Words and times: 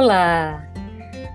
Olá! 0.00 0.64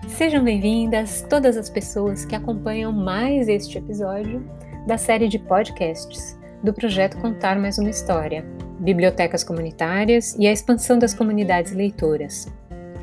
Sejam 0.07 0.41
bem-vindas 0.41 1.21
todas 1.29 1.57
as 1.57 1.69
pessoas 1.69 2.23
que 2.23 2.33
acompanham 2.33 2.93
mais 2.93 3.49
este 3.49 3.77
episódio 3.77 4.41
da 4.87 4.97
série 4.97 5.27
de 5.27 5.37
podcasts 5.37 6.39
do 6.63 6.73
projeto 6.73 7.17
Contar 7.17 7.59
Mais 7.59 7.77
uma 7.77 7.89
História, 7.89 8.45
Bibliotecas 8.79 9.43
Comunitárias 9.43 10.33
e 10.39 10.47
a 10.47 10.51
Expansão 10.53 10.97
das 10.97 11.13
Comunidades 11.13 11.73
Leitoras. 11.73 12.47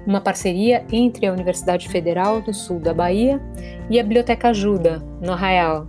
Uma 0.06 0.22
parceria 0.22 0.82
entre 0.90 1.26
a 1.26 1.32
Universidade 1.34 1.90
Federal 1.90 2.40
do 2.40 2.54
Sul 2.54 2.80
da 2.80 2.94
Bahia 2.94 3.38
e 3.90 4.00
a 4.00 4.02
Biblioteca 4.02 4.48
Ajuda, 4.48 5.04
no 5.20 5.32
Arraial. 5.32 5.86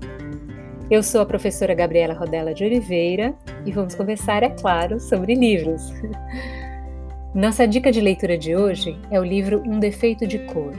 Eu 0.89 1.01
sou 1.01 1.21
a 1.21 1.25
professora 1.25 1.73
Gabriela 1.73 2.13
Rodella 2.13 2.53
de 2.53 2.65
Oliveira 2.65 3.33
e 3.65 3.71
vamos 3.71 3.95
conversar, 3.95 4.43
é 4.43 4.49
claro, 4.49 4.99
sobre 4.99 5.33
livros. 5.33 5.81
Nossa 7.34 7.66
dica 7.66 7.94
de 7.94 8.02
leitura 8.02 8.38
de 8.38 8.58
hoje 8.58 8.99
é 9.09 9.17
o 9.17 9.23
livro 9.23 9.63
Um 9.66 9.80
Defeito 9.80 10.27
de 10.27 10.38
Cor, 10.39 10.73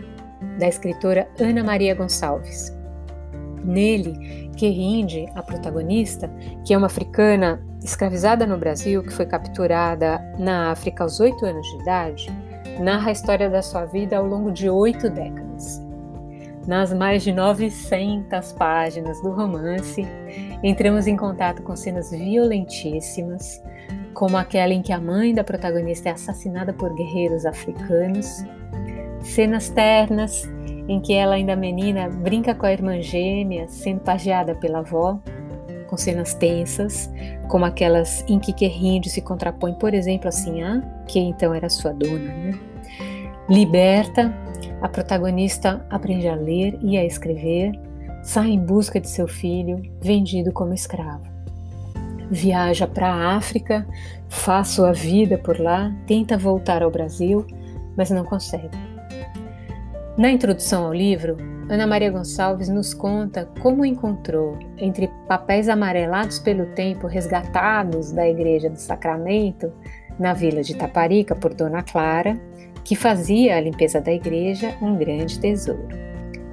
da 0.58 0.68
escritora 0.68 1.26
Ana 1.40 1.64
Maria 1.64 1.94
Gonçalves. 1.94 2.70
Nele, 3.64 4.50
Kerinde, 4.54 5.24
a 5.34 5.42
protagonista, 5.42 6.30
que 6.62 6.74
é 6.74 6.76
uma 6.76 6.88
africana 6.88 7.64
escravizada 7.82 8.46
no 8.46 8.58
Brasil, 8.58 9.02
que 9.02 9.14
foi 9.14 9.24
capturada 9.24 10.20
na 10.38 10.70
África 10.70 11.02
aos 11.02 11.20
oito 11.20 11.46
anos 11.46 11.66
de 11.68 11.80
idade, 11.80 12.26
narra 12.78 13.08
a 13.08 13.12
história 13.12 13.48
da 13.48 13.62
sua 13.62 13.86
vida 13.86 14.18
ao 14.18 14.26
longo 14.26 14.52
de 14.52 14.68
oito 14.68 15.08
décadas. 15.08 15.80
Nas 16.66 16.92
mais 16.92 17.22
de 17.22 17.32
900 17.32 18.52
páginas 18.52 19.22
do 19.22 19.30
romance, 19.30 20.06
entramos 20.62 21.06
em 21.06 21.16
contato 21.16 21.62
com 21.62 21.74
cenas 21.74 22.10
violentíssimas, 22.10 23.62
como 24.14 24.36
aquela 24.36 24.72
em 24.72 24.82
que 24.82 24.92
a 24.92 25.00
mãe 25.00 25.34
da 25.34 25.44
protagonista 25.44 26.08
é 26.08 26.12
assassinada 26.12 26.72
por 26.72 26.94
guerreiros 26.94 27.46
africanos, 27.46 28.44
cenas 29.20 29.68
ternas 29.68 30.48
em 30.88 31.00
que 31.00 31.14
ela, 31.14 31.36
ainda 31.36 31.54
menina, 31.54 32.08
brinca 32.08 32.54
com 32.54 32.66
a 32.66 32.72
irmã 32.72 33.00
gêmea, 33.00 33.68
sendo 33.68 34.00
pageada 34.00 34.54
pela 34.54 34.80
avó, 34.80 35.18
com 35.86 35.96
cenas 35.96 36.34
tensas, 36.34 37.10
como 37.48 37.64
aquelas 37.64 38.24
em 38.28 38.38
que 38.38 38.52
Kerrinde 38.52 39.08
se 39.08 39.20
contrapõe, 39.20 39.74
por 39.74 39.94
exemplo, 39.94 40.28
a 40.28 40.32
Sinhá, 40.32 40.82
que 41.06 41.20
então 41.20 41.54
era 41.54 41.68
sua 41.68 41.92
dona. 41.92 42.18
Né? 42.18 42.58
Liberta, 43.48 44.34
a 44.80 44.88
protagonista 44.88 45.86
aprende 45.88 46.28
a 46.28 46.34
ler 46.34 46.78
e 46.82 46.96
a 46.98 47.04
escrever, 47.04 47.78
sai 48.22 48.50
em 48.50 48.60
busca 48.60 49.00
de 49.00 49.08
seu 49.08 49.28
filho, 49.28 49.82
vendido 50.00 50.52
como 50.52 50.74
escravo 50.74 51.31
viaja 52.32 52.86
para 52.86 53.08
a 53.08 53.36
África, 53.36 53.86
faz 54.28 54.68
sua 54.68 54.92
vida 54.92 55.36
por 55.36 55.60
lá, 55.60 55.94
tenta 56.06 56.38
voltar 56.38 56.82
ao 56.82 56.90
Brasil, 56.90 57.46
mas 57.94 58.10
não 58.10 58.24
consegue. 58.24 58.70
Na 60.16 60.30
introdução 60.30 60.86
ao 60.86 60.94
livro, 60.94 61.36
Ana 61.68 61.86
Maria 61.86 62.10
Gonçalves 62.10 62.70
nos 62.70 62.94
conta 62.94 63.48
como 63.60 63.84
encontrou, 63.84 64.58
entre 64.78 65.10
papéis 65.28 65.68
amarelados 65.68 66.38
pelo 66.38 66.66
tempo 66.74 67.06
resgatados 67.06 68.12
da 68.12 68.26
Igreja 68.26 68.70
do 68.70 68.78
Sacramento, 68.78 69.70
na 70.18 70.32
vila 70.32 70.62
de 70.62 70.74
Taparica 70.74 71.34
por 71.34 71.52
Dona 71.52 71.82
Clara, 71.82 72.40
que 72.82 72.96
fazia 72.96 73.56
a 73.56 73.60
limpeza 73.60 74.00
da 74.00 74.12
igreja 74.12 74.74
um 74.82 74.96
grande 74.96 75.38
tesouro. 75.38 75.88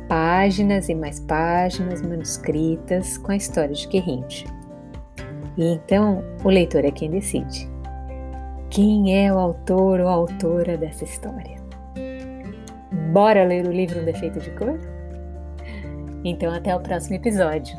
Páginas 0.07 0.89
e 0.89 0.95
mais 0.95 1.19
páginas 1.19 2.01
manuscritas 2.01 3.17
com 3.17 3.31
a 3.31 3.35
história 3.35 3.73
de 3.73 3.87
Querrinte. 3.87 4.45
E 5.59 5.73
então 5.73 6.23
o 6.45 6.49
leitor 6.49 6.85
é 6.85 6.91
quem 6.91 7.11
decide. 7.11 7.69
Quem 8.69 9.25
é 9.25 9.33
o 9.33 9.37
autor 9.37 9.99
ou 9.99 10.07
autora 10.07 10.77
dessa 10.77 11.03
história? 11.03 11.59
Bora 13.11 13.43
ler 13.43 13.67
o 13.67 13.71
livro 13.71 13.99
Um 13.99 14.05
Defeito 14.05 14.39
de 14.39 14.51
Cor? 14.51 14.79
Então 16.23 16.53
até 16.53 16.73
o 16.73 16.79
próximo 16.79 17.17
episódio. 17.17 17.77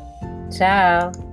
Tchau! 0.51 1.30